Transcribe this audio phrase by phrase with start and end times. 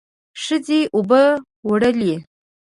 [0.43, 1.23] ښځې اوبه
[1.67, 2.13] وړلې.